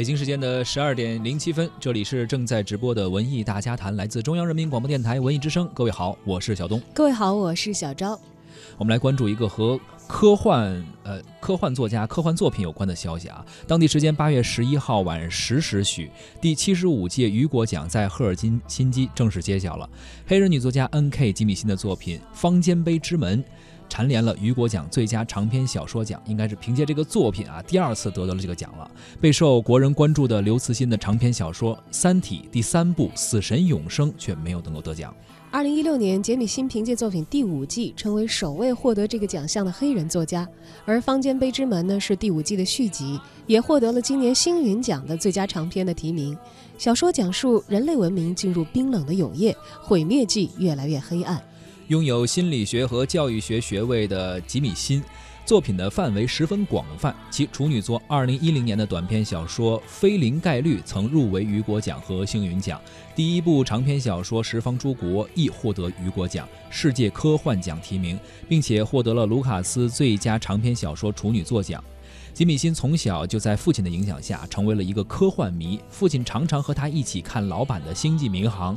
[0.00, 5.70] 北京时间的十二点零七分，这里是正在直播的文艺大家谈，来自中央人民广播电台文艺之声。
[5.74, 6.80] 各位好，我是小东。
[6.94, 8.18] 各位好，我是小昭。
[8.78, 9.78] 我们来关注一个和
[10.08, 13.44] 科幻呃科幻作家、科幻作品有关的消息啊。
[13.66, 16.10] 当地时间八月十一号晚十时许，
[16.40, 19.86] 第七十五届雨果奖在赫尔辛辛基正式揭晓了。
[20.26, 21.30] 黑人女作家 N.K.
[21.30, 23.44] 吉米辛的作品《方尖碑之门》。
[23.90, 28.88] 蝉联了雨果奖最佳长篇小说奖，应该是凭借这个作品啊，第二次得到了这个奖了。
[29.20, 35.14] 备受国人关注的刘慈欣的长篇小说《三体》第三部《死神永生》却没有能够得奖。
[35.50, 40.48] 二零一六年，杰米辛凭借作品《第五季》成为首位获得这个奖项的黑人作家，
[40.84, 43.18] 而《方尖碑之门》呢是第五季的续集，
[43.48, 46.38] 也获得了今年星云奖的最佳长篇的提名。
[46.78, 51.42] 小说讲述人类文明进入冰冷的永夜，毁灭季越来越黑暗。
[51.90, 55.02] 拥有心理学和教育学学位的吉米辛，
[55.44, 57.12] 作品的范围十分广泛。
[57.32, 62.80] 其处女作二零一零年的短篇小说《非零概率》曾入围雨果奖和星云奖，
[63.12, 68.16] 第一部长篇小说《十方诸国》亦获得雨果奖、世界科幻奖提名，
[68.48, 71.82] 并且获得了卢卡斯最佳长篇小说处女作奖。
[72.32, 78.74] 吉米辛从小就在父亲的影响下成为了一个科幻迷，父亲常常和他一起看老版的《星际迷航》。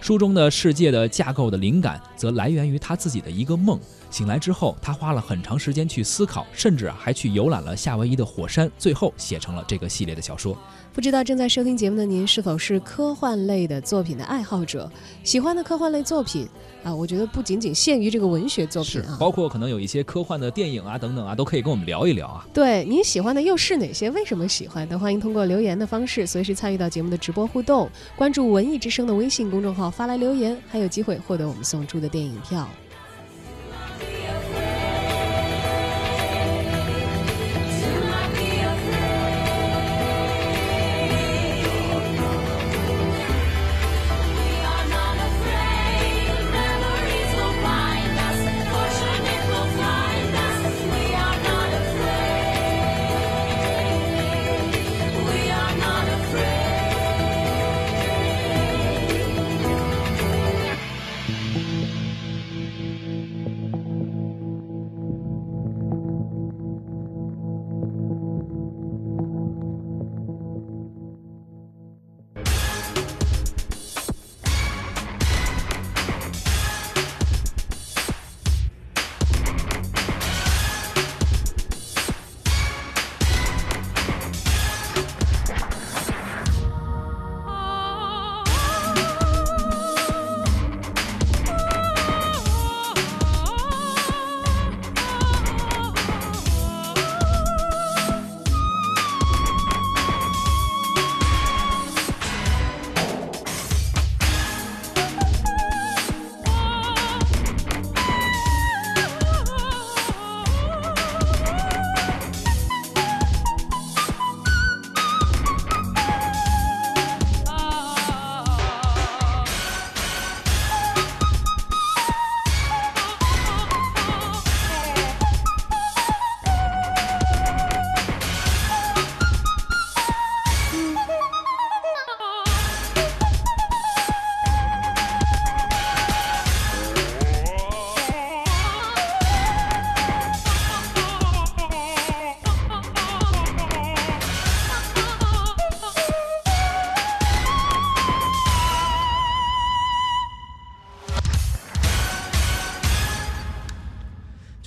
[0.00, 3.78] 书中的世界的架构的灵感则来源于他自己的一个梦。
[4.12, 10.56] 醒来之后，他花了很长时间去思考，甚至还去游览了夏威夷的火山，最后写成了这个系列的小说。
[10.92, 14.90] 不知道正在收听节目的您是否是科幻类的作品的爱好者？
[15.24, 16.46] 喜欢的科幻类作品
[16.84, 22.46] 啊，我觉得不仅仅限于这个文学作品啊，包括可能有一些科幻的电影啊等等啊，都可以跟我们聊一聊啊。
[22.52, 24.10] 对，您喜欢的又是哪些？
[24.10, 24.86] 为什么喜欢？
[24.86, 32.68] 都欢迎通过留言的方式随时参与到节目的直播互动，关注文艺之声的微信公众号发来留言，还有机会获得我们送出的电影票。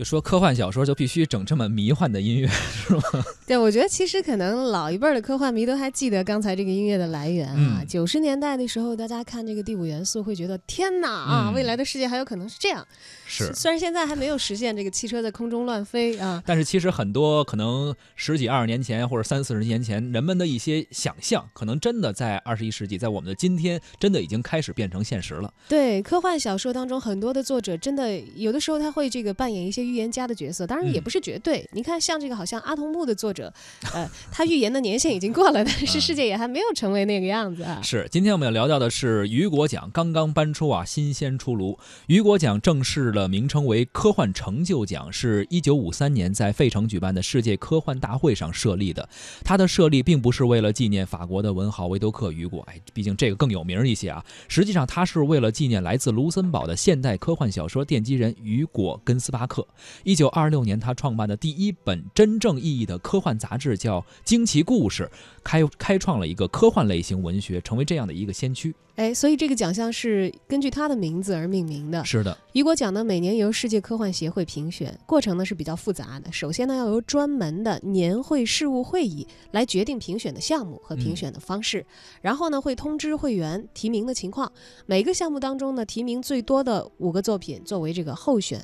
[0.06, 2.48] 说科幻小说就必须整这么迷幻的音乐，
[2.88, 3.02] 是吗？
[3.48, 7.84] 对，我觉得其实可能老一辈的科幻迷都还记得刚才这个音乐的来源啊。
[7.88, 12.88] 九十年代的时候，大家看这个第五元素会觉得天哪啊，未来的世界还有可能是这样。
[13.26, 25.52] 是，虽然现在还没有实现这个汽车在空中乱飞啊，但是其实很多可能十几二十年前或者三四十年前人们的一些想象，可能真的在二十一世纪，在我们的今天，真的已经开始变成现实了。
[25.68, 29.95] 对，科幻小说当中很多的作者，真的有的时候他会这个扮演一些。
[29.96, 31.66] 预言家的角色，当然也不是绝对。
[31.72, 33.54] 你看，像这个好像阿童木的作者，
[33.96, 37.80] 呃，他预言的年限已经过了，但是世界也还没有成为那个样子啊。
[37.82, 41.80] 是，今天我们要聊到的是雨果奖刚刚颁出啊，新鲜出炉。
[42.08, 49.08] 雨果奖正式的名称为科幻成就奖，是一九五三年在费城举办的世界科幻大会上设立的。
[49.46, 54.26] 它的设立并不是为了纪念法国的文豪维多克·雨果，哎，毕竟这个更有名一些啊。
[54.50, 59.66] 实际上，它是为了纪念来自卢森堡的现代科幻小说奠基人雨果·根斯巴克。
[60.04, 65.04] 一九二六年，他创办的第一本真正意义的科幻杂志叫《惊奇故事》，
[65.44, 68.74] 开开创了一个科幻类型文学，成为这样的一个先驱。
[68.96, 72.06] 哎，所以这个奖项是根据他的名字而命名的。
[72.06, 76.32] 是的，雨果奖呢，每年由世界科幻协会评选，过程呢是比较复杂的。
[76.32, 81.86] 首先呢，要由专门的年会事务会议来决定评选的项目和评选的方式，
[82.22, 84.50] 然后呢会通知会员提名的情况。
[84.86, 88.64] 每个项目当中呢，提名最多的五个作品作为这个候选。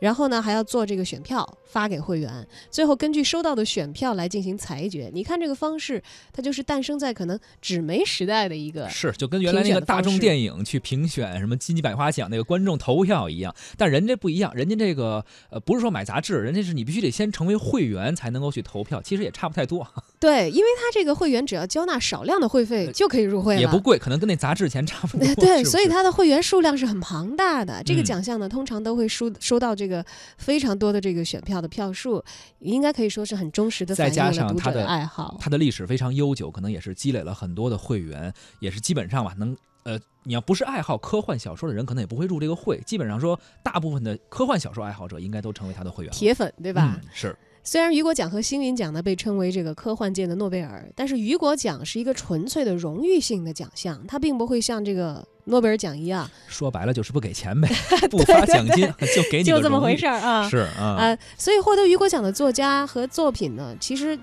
[0.00, 5.10] 然后呢，还要做这个选票发给会员，最后根据收到的选票来进行裁决。
[5.12, 6.02] 你看这个方式，
[6.32, 13.54] 它就是诞生在可能纸媒时代的一个是，就跟原来那个大众电影去评选什么金鸡百花奖那个观众投票一样。
[13.76, 19.84] 但人家不一样，人家这个呃不是说买杂志，人家是你必须得先成为会员才能够去投票，其实也差不太多。
[20.20, 25.26] 对，因为他这个会员只要交纳少量的会费就可以入会了，也不贵，可能跟那杂志钱差不多。
[25.36, 27.82] 对，所以他的会员数量是很庞大的。
[27.84, 29.87] 这个奖项呢，通常都会收收到这个。
[30.36, 32.22] 非常多的这个选票的票数，
[32.58, 35.36] 应该可以说是很忠实的反映了读者的爱好。
[35.40, 42.78] 他的历史非常悠久，可能也是积累了很多的会员，也是基本上吧，能呃，你要不是爱好科幻小说的人，可能也不会入这个会。
[42.86, 47.00] 基本上说，大部分的科幻小说爱好者应该都成为他的会员，铁粉，对吧？
[47.12, 47.34] 是。
[47.68, 55.22] 虽然雨果奖和星云奖呢被称为这个科幻界的诺贝尔，但是雨果奖是一个纯粹的荣誉性的奖项，它并不会像这个。
[55.44, 57.68] 诺贝尔奖一样，说白了就是不给钱呗，
[58.10, 58.86] 不发奖金
[59.16, 60.46] 就给你就这么回事儿啊！
[60.46, 64.18] 是啊，呃，所以获得雨果奖的作家和作品呢，其实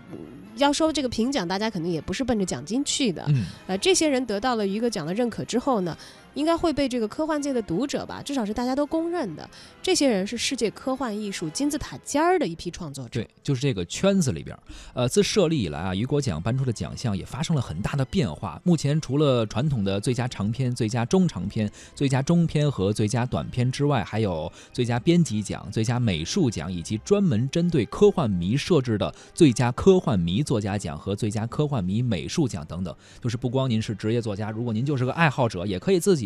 [0.57, 3.25] 要说这个评奖，大家肯定也不是奔着奖金去的。
[3.29, 5.97] 嗯，呃，这些人得到了雨果奖的认可之后呢。
[6.35, 9.49] 应该会被这个科幻界的读者吧，至少是大家都公认的。
[9.81, 13.09] 这些人是世界科幻艺术金字塔尖儿的一批创作者。
[13.11, 14.55] 对，就是这个圈子里边。
[14.93, 18.61] 呃，自设立以来啊，雨果奖颁出的奖项也发生了很大的变化。
[18.63, 32.93] 目前除了传统的最佳长篇、最佳中长篇、最佳中篇和最佳短篇之外，还有最佳编辑奖、最佳美术奖，以及专门针对科幻迷设置的最佳科幻迷作家奖和最佳科幻迷美术奖等等。
[33.21, 36.24] 就是不光您是职业作家，如果您就是个爱好者，也可以自己。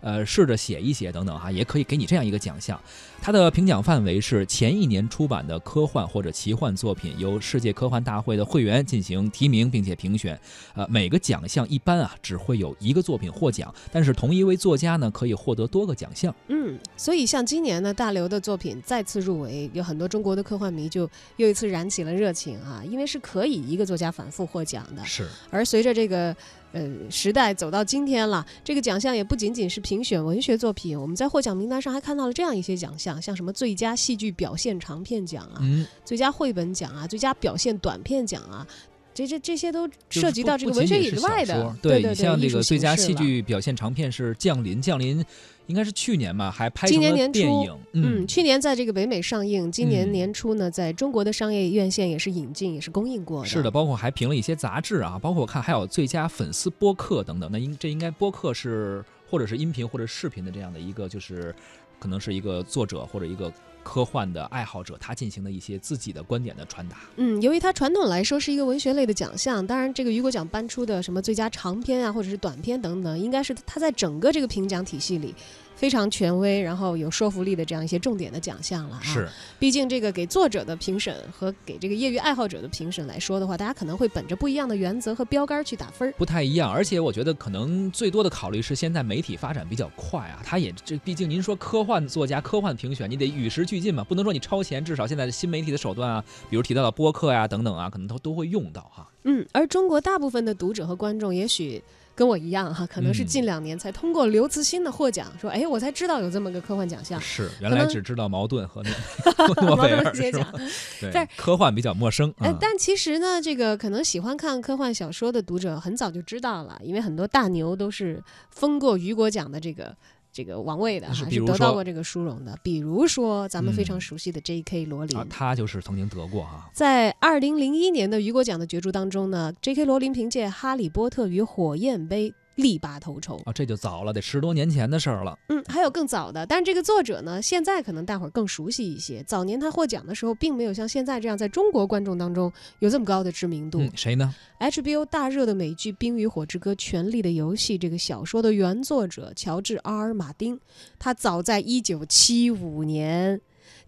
[0.00, 2.80] 呃，试着写一写等等哈，也可以给你这样一个奖项。
[3.22, 10.38] 它的评奖范围是前一年出版的科幻或者奇幻作品，由世界科幻大会的会员进行提名并且评选。
[10.74, 16.34] 呃，每个奖项一般啊只会有一个作品获奖，但是同一位作家呢可以获得多个奖项。
[16.48, 25.04] 嗯，所以像今年呢，大刘的作品再次入围，有很多中国的科幻迷就又一次燃起了热情啊，因为是可以一个作家反复获奖的。
[25.04, 25.28] 是。
[25.50, 26.34] 而随着这个。
[26.72, 35.60] 呃，时代走到今天了，这个奖项也不仅仅是评选文学作品，我们在获奖名单上还看到了这样一些奖项，像什么最佳戏剧表现长片奖啊，
[36.04, 38.66] 最佳绘本奖啊，最佳表现短片奖啊，
[39.12, 41.76] 这这这些都涉及到这个文学以外的。
[41.82, 45.24] 对你像这个最佳戏剧表现长片是《降临》，降临。
[45.70, 47.78] 应该是去年吧，还拍今年年电影。
[47.92, 53.48] 嗯，去年在这个北美上映，今年年初呢，在中国的商业院线也是引进，也是公映过的。
[53.48, 57.48] 是的，包括还评了一些杂志啊，包括我看还有最佳粉丝播客等等。
[57.52, 61.54] 那应这应该播客是或者是音频或者视频的这样的一个，就是
[61.98, 63.50] 可能是一个作者或者一个。
[63.82, 66.98] 科幻的爱好者，他进行的一些自己的观点的传达。
[67.16, 75.34] 嗯，由于它传统来说是一个文学类的奖项，当然这个雨果奖颁出的什么最佳长篇啊，或者是短篇等等，应该是它在整个这个评奖体系里
[75.80, 79.00] 非常权威，然后有说服力的这样一些重点的奖项了。
[79.02, 79.26] 是，
[79.58, 86.12] 毕竟这个给作者的评审和给这个业余爱好者的评审来说的话，大家可能会本着不一样的原则和标杆去打分儿。
[86.18, 99.08] 不太一样，而且我觉得可能最多的考虑是现在媒体发展比较快啊，它也这毕竟您说科幻作家、科幻评选，你得与时俱进嘛，不能说你超前，至少现在的新媒体的手段啊，比如提到的播客呀等等啊，可能都都会用到哈。
[99.24, 101.82] 嗯，而中国大部分的读者和观众，也许
[102.14, 107.20] 跟我一样哈，可能是近两年才通过刘慈欣的获奖，说哎，我才知道有这么个科幻奖项。
[107.20, 108.90] 是，原来只知道矛盾和那
[109.66, 110.52] 诺贝尔是吧？
[111.00, 112.32] 对，科幻比较陌生。
[112.38, 119.96] 哎，但其实呢，这个可能喜欢看科幻小说的读者很早就知道了，因为很多大牛都是封过雨果奖的这个。
[120.32, 124.84] 这个王位的还是得到过这个殊荣的，比如说咱们非常熟悉的 J.K.
[124.84, 126.70] 罗琳，他就是曾经得过哈。
[126.72, 129.84] 在二零零一年的雨果奖的角逐当中呢，J.K.
[129.84, 132.30] 罗琳凭借《哈利波特与火焰杯》。
[132.56, 133.52] 力拔头筹啊！
[133.52, 135.38] 这就早了，得十多年前的事儿了。
[135.48, 139.22] 嗯，还有更早的，但是这个作者呢，现在可能大伙儿更熟悉一些。
[139.22, 143.82] 早年他获奖的时候，并没有像现在这样在中国观众当中有这么高的知名度。
[143.94, 150.60] 谁呢？HBO 大热的美剧《冰与火之歌：权力的游戏》这个小说的原作者乔治·阿尔·马丁，
[150.98, 153.40] 他早在一九七五年。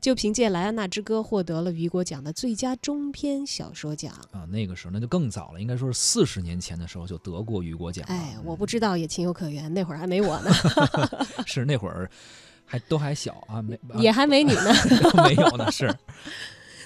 [0.03, 4.45] 就凭借《莱安娜之歌》获得了雨果奖的最佳中篇小说奖啊！
[4.51, 8.05] 那个时候那就更早了，应该说是四十年前的时候就得过雨果奖。
[8.09, 10.51] 哎，我不知道也情有可原，那会儿还没我呢。
[11.47, 12.11] 是那会儿。
[12.65, 14.73] 还都还小啊，没也还没你呢，
[15.29, 15.95] 没有呢，是。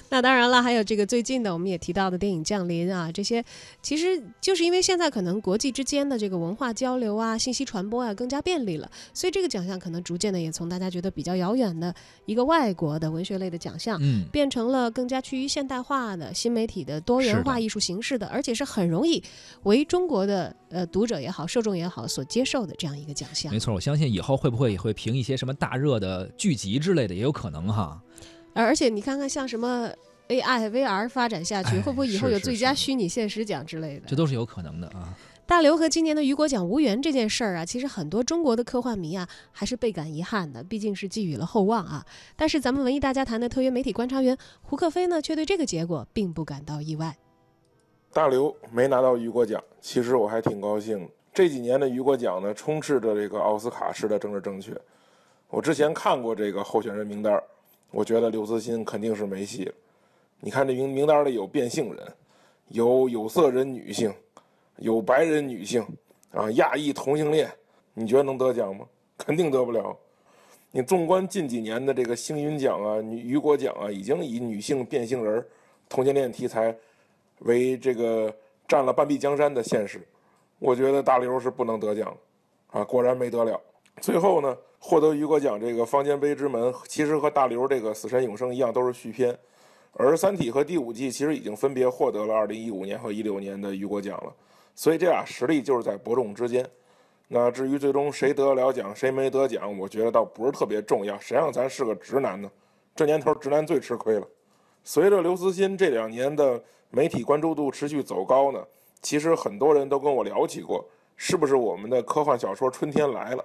[0.09, 3.43] 那当然了，还有这个最近的，我们也提到的电影《降临》啊，这些
[3.81, 11.93] 其实就是因为现在可能国际之间的这个文化交流啊、信息传播啊更加便利了，所以这个奖项可能逐渐的也从大家觉得比较遥远的
[12.25, 19.21] 一个外国的文学类的奖项，嗯，变成了更加趋于现代化的新媒体的多元化艺术形式的，而且是很容易
[19.63, 23.51] 为中国的呃读者也好、受众也好所接受的这样一个奖项。
[23.51, 28.01] 没错，我相信以后会不会也会评一些什么大热的剧集之类的，也有可能哈。
[28.65, 29.89] 而且你看看，像什么
[30.29, 34.07] AI、VR 发展下去，会不会以后有最佳虚拟现实奖之类的？
[34.07, 35.13] 这都是有可能的啊。
[35.45, 42.05] 大刘和今年的雨果奖无缘这件事儿啊，其实很多中国的科幻迷啊还是倍感遗憾的，毕竟是寄予了厚望啊。
[42.35, 47.15] 但是咱们文艺大家谈的特约媒体观察员胡克飞呢，却对这个结果并不感到意外。
[48.11, 51.11] 大刘没拿到雨果奖，其实我还挺高兴的。
[51.33, 54.75] 这几年的雨果奖呢，充斥着这个奥斯卡式的政治正确。
[55.47, 57.41] 我之前看过这个候选人名单。
[57.91, 59.73] 我觉得刘慈欣肯定是没戏了。
[60.39, 62.13] 你看这名名单里有变性人，
[62.67, 64.13] 有有色人女性，
[64.77, 65.85] 有白人女性，
[66.31, 67.49] 啊，亚裔同性恋，
[67.93, 68.85] 你觉得能得奖吗？
[69.17, 69.97] 肯定得不了。
[70.69, 75.43] 你纵观近几年的这个星云奖啊、女雨果奖啊，已经以女性变性人、
[75.89, 76.75] 同性恋题材
[77.39, 78.31] 为这个
[78.67, 80.05] 占了半壁江山的现实。
[80.59, 82.15] 我觉得大刘是不能得奖，
[82.69, 83.59] 啊，果然没得了。
[84.01, 84.57] 最后呢？
[84.79, 89.37] 获得雨果奖这个《方尖碑之门》，其实和大刘这个《死神永生》一样，都是续篇。
[89.93, 94.31] 而《三体》和《第五季》其实已经分别获得了2015年和16年的雨果奖了，
[94.75, 96.65] 所以这俩实力就是在伯仲之间。
[97.27, 101.17] 那至于最终谁得了奖，谁没得奖，我觉得倒不是特别重要。
[101.19, 102.49] 谁让咱是个直男呢？
[102.95, 104.27] 这年头直男最吃亏了。
[104.83, 108.63] 随着刘慈欣这两年的媒体关注度持续走高呢，
[109.01, 110.85] 其实很多人都跟我聊起过，
[111.15, 113.43] 是不是我们的科幻小说春天来了？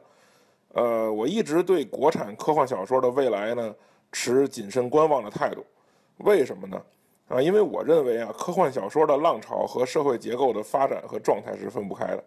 [0.72, 3.74] 呃，我一直对国产科幻小说的未来呢
[4.10, 5.64] 持谨慎观望的态度，
[6.18, 6.82] 为什么呢？
[7.28, 12.24] 啊，因为我认为啊，科幻小说的浪潮和社会结构的发展和状态是分不开的。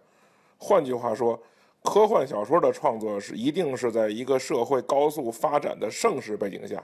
[0.58, 1.40] 换句话说，
[1.84, 6.84] 科幻小说的创作是一定是在一个社会高速发展的盛世背景下，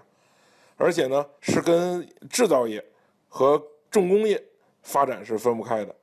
[0.77, 2.83] 而且呢是跟制造业
[3.27, 4.43] 和重工业
[4.83, 5.95] 发展是分不开的。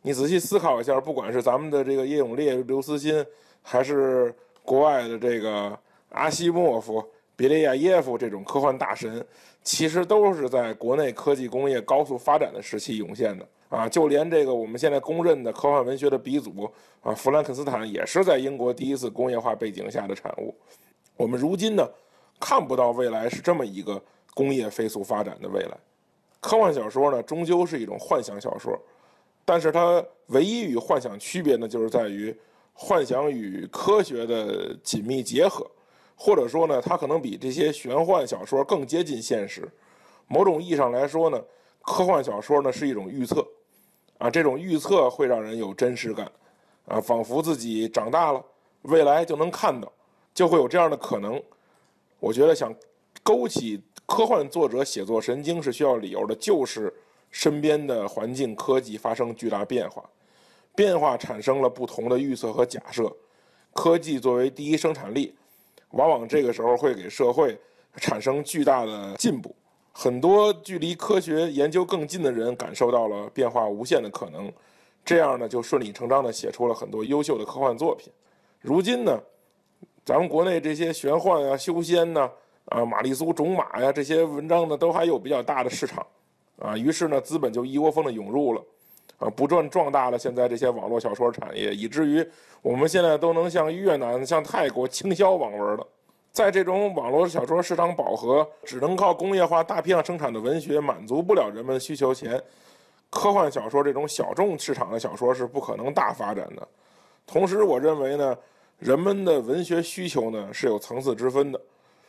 [0.00, 3.26] 你仔细思考一下，不管是咱们的这个叶永烈、刘慈欣，
[3.60, 4.34] 还是
[4.66, 5.78] 国外的这个
[6.10, 7.02] 阿西莫夫、
[7.36, 9.24] 别列亚耶夫这种科幻大神，
[9.62, 13.88] 其实都是在国内科技工业高速发展的时期涌现的啊！
[13.88, 16.68] 就连这个我们现在公认的科幻文学的鼻祖
[17.00, 20.52] 啊，弗兰肯斯坦也是在英国第一次工业化背景下的产物。
[21.16, 21.88] 我们如今呢，
[22.40, 24.02] 看不到未来是这么一个
[24.34, 25.78] 工业飞速发展的未来。
[26.40, 28.76] 科幻小说呢，终究是一种幻想小说，
[29.44, 32.36] 但是它唯一与幻想区别呢，就是在于。
[32.78, 35.66] 幻想与科学的紧密结合，
[36.14, 39.66] 或者说呢，它可能比这些玄幻小说更接近现实。
[40.28, 41.42] 某种意义上来说呢，
[41.80, 43.42] 科幻小说呢是一种预测，
[44.18, 46.30] 啊，这种预测会让人有真实感，
[46.86, 48.44] 啊，仿佛自己长大了，
[48.82, 49.90] 未来就能看到，
[50.34, 51.42] 就会有这样的可能。
[52.20, 52.74] 我觉得想
[53.22, 56.92] 勾起科幻作者写作神经是需要理由的，就是
[57.30, 60.04] 身边的环境科技发生巨大变化。
[60.76, 63.10] 变化产生了不同的预测和假设，
[63.72, 65.34] 科技作为第一生产力，
[65.90, 67.58] 往往这个时候会给社会
[67.96, 69.56] 产生巨大的进步。
[69.92, 74.52] 很多距离科学研究更近的人感受到了变化无限的可能，
[75.02, 78.12] 这样呢就顺理成章地写出了很多优秀的科幻作品。
[78.60, 79.18] 如今呢，
[80.04, 82.30] 咱们国内这些玄幻啊、修仙呐、
[82.66, 86.06] 啊玛丽苏种马呀这些文章呢，都还有比较大的市场，
[86.58, 88.62] 啊，于是呢资本就一窝蜂地涌入了。
[89.18, 92.26] 啊，不断壮大了现在这些网络小说产业，以至于
[92.60, 95.86] 我们现在都能向越南、向泰国倾销网文了。
[96.32, 102.38] 在这种网络小说市场饱和、只能靠工业化大批量生产的文学满足不了人们需求前，
[103.08, 106.68] 科幻小说这种小众市场的小说是不可能大发展的。
[107.26, 108.36] 同时，我认为呢，
[108.78, 111.58] 人们的文学需求呢是有层次之分的，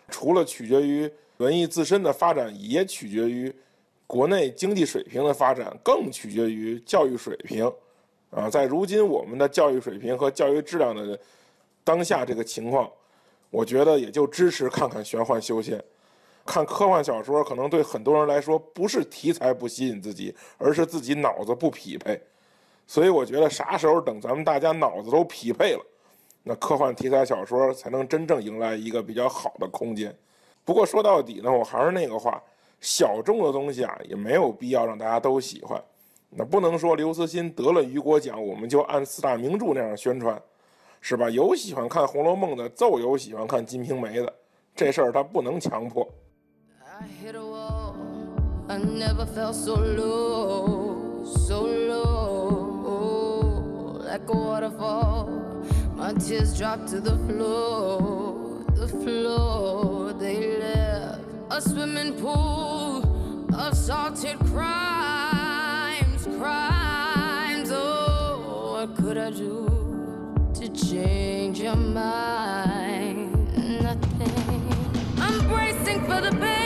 [0.10, 3.56] 除了取决于文艺自身的发展，也取决于。
[4.08, 7.70] 国内经济水平的发展更取决于教育水平，
[8.32, 11.20] 啊，在如今我们的教育水平和教育质量的
[11.84, 12.90] 当下这个情况，
[13.50, 15.84] 我觉得也就支持看看玄幻修仙，
[16.46, 22.18] 看科幻小说，可能对很多人来说不是题材不吸引自己，而是自己脑子不匹配。
[22.88, 25.86] 所以我觉得啥时候等咱们大家脑子都匹配了，
[26.44, 30.16] 那科幻题材小说才能真正迎来一个比较好的空间。
[30.64, 32.42] 不过说到底呢，我还是那个话。
[32.80, 35.84] 小众的东西啊，也没有必要让大家都喜欢。
[36.30, 40.42] 那不能说刘慈欣得了雨果奖，我们就按四大名著那样宣传，
[41.02, 41.30] 是吧？
[41.30, 44.34] 有喜欢看《红楼梦》的，就有喜欢看《金瓶梅》的，
[44.76, 46.08] 这事儿他不能强迫。
[47.00, 47.94] I hit a wall.
[48.70, 52.92] I never felt so low, so low,
[54.04, 55.30] like a waterfall.
[55.96, 60.12] My tears dropped to the floor, the floor.
[60.20, 61.07] They left
[61.50, 63.04] a swimming pool
[63.56, 67.70] of salted crimes, crimes.
[67.72, 73.32] Oh, what could I do to change your mind?
[73.82, 74.76] Nothing.
[75.20, 76.57] I'm bracing for the pain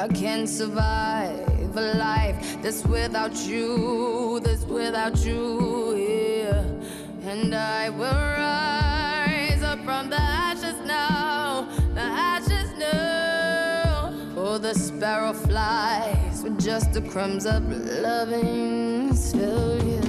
[0.00, 7.30] I can't survive a life that's without you, that's without you, yeah.
[7.30, 14.14] And I will rise up from the ashes now, the ashes now.
[14.38, 17.62] Oh, the sparrow flies with just the crumbs of
[18.00, 20.00] loving failure.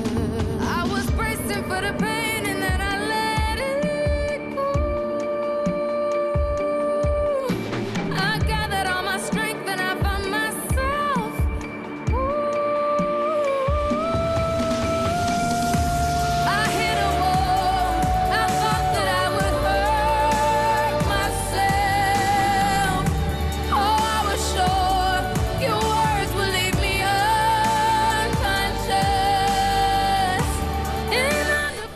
[0.62, 2.31] I was bracing for the pain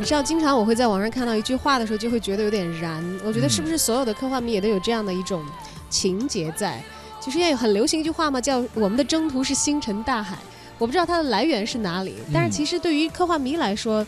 [0.06, 3.04] 你知道，经常我会在网上看到一句话的时候，就会觉得有点燃。
[3.24, 5.44] 我觉得是不是所有的科幻迷也都有这样的一种
[5.90, 6.80] 情节在？
[7.20, 10.38] 其实也有很流行一句话嘛，叫“我们的征途是星辰大海”。
[10.78, 14.06] 我不知道它的来源是哪里，但是其实对于科幻迷来说，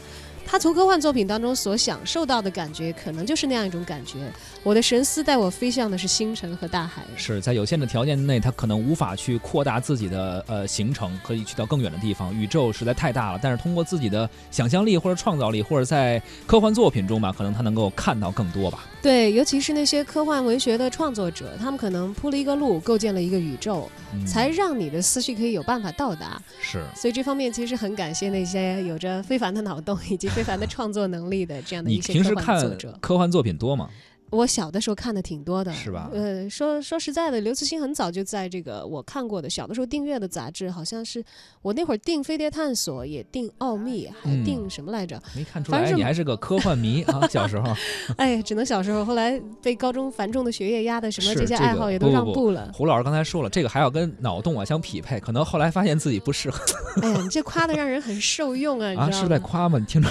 [0.48, 4.18] 他从科幻作品当中所享受到的感觉，可能就是那样一种感觉。
[4.64, 7.04] 我的神思带我飞向的是星辰和大海。
[7.18, 12.34] 是在有限的条件内，他可能无法去扩大自己的呃行程，可以去到更远的地方。
[12.34, 18.86] 宇宙实在太大了，但是通过自己的想象力或者创造力，或者在科幻作品中吧，可能他能够看到更多吧。
[19.02, 26.42] 对，尤其是那些科幻文学的创作者，他们可能铺了一个路，构建了一个宇宙，嗯、才让你的思绪可以有办法到达。
[26.62, 32.96] 是所以这方面其实很感谢那些有着非凡的脑洞以及非凡的创作能力的这样的一些科幻平时看作者。
[33.02, 33.90] 科幻作品多吗？
[34.30, 41.24] 我小的时候看的挺多的，是吧呃，说说实在的，刘慈欣很早就在这个我看过的小的时候订阅的杂志，好像是
[41.62, 45.22] 我那会儿订《飞碟探索》，也订《奥秘》，还嗯订什么来着？
[45.36, 47.26] 没看出来你还是个科幻迷啊！
[47.32, 47.74] 小时候
[48.18, 52.72] 哎，只能小时候，后来被高中繁重的学业压的，什么这些爱好也都不不不让步了。
[52.74, 56.60] 胡老师刚才说了，这个还要跟脑洞啊相匹配，可能后来发现自己不适合
[57.02, 59.40] 哎呀，你这夸的让人很受用啊， 你啊，知道吗是在？
[59.40, 59.80] 夸吗？
[59.80, 60.10] 你听着，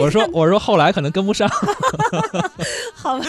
[0.00, 1.48] 我说我说后来可能跟不上。
[2.94, 3.26] 好吧，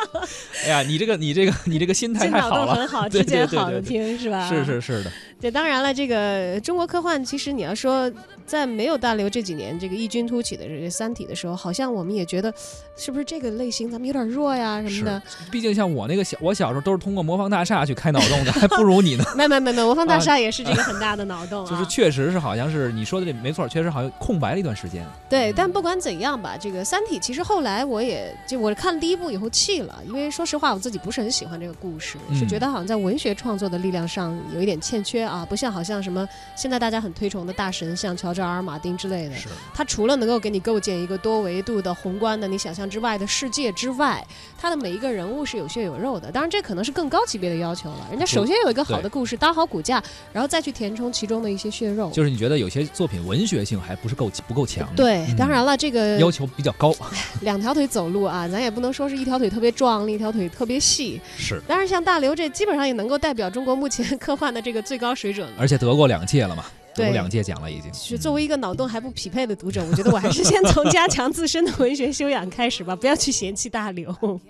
[0.64, 4.48] 哎呀，你这个你这个你这个心态太好了，洞很好，对之前对对好听是吧？
[4.48, 8.10] 是是是的，对，当然了，这个中国科幻，其实你要说
[8.46, 12.52] 在没有大刘这几年这个异军突起的这个《三体》的时候，好像我们也觉得，
[12.96, 15.22] 是不是这个类型咱们有点弱呀什么的？
[15.50, 19.24] 毕竟像我那个小我小时候都是通过魔方大厦去开脑洞的，还不如你呢。
[19.34, 21.68] 没没没没，魔方大啊厦也是这个很大的脑洞啊。
[21.70, 25.06] 就是确实是好像是你说的这没错，确实好像空白了一段时间。
[25.30, 39.36] 对，但不管怎样吧，这个《三体》其实后来我也就我看第一部以后弃了，因为说实话我自己不是很喜欢这个故事，是嗯觉得好像在文学创作的力量上有一点欠缺啊，不像好像什么现在大家很推崇的大神，像乔治·阿尔马丁之类的。
[39.36, 44.24] 是，它除了能够给你构建一个多维度的宏观的你想象之外的世界之外，
[44.58, 46.30] 他的每一个人物是有血有肉的。
[46.30, 48.06] 当然，这可能是更高级别的要求了。
[48.10, 50.02] 人家首先有一个好的故事，搭好骨架，
[50.32, 52.10] 然后再去填充其中的一些血肉。
[52.10, 56.94] 就是你觉得有些作品文学性还不是够不够强，对，嗯当然了，这个要求比较高。
[57.42, 61.20] 两条腿走路啊，咱也不能说是一条腿特别壮，另一条腿特别细。
[61.36, 65.54] 是，当然，像大刘这基本上也能够代表中国目前科幻的这个最高水准了。
[65.58, 66.64] 而且得过两届了嘛。
[66.94, 67.92] 对得两届奖了已经。
[67.92, 74.40] 是作为一个脑洞还不匹配的读者，我觉得我还是先从 加强自身的文学修养开始吧，不要去嫌弃大刘。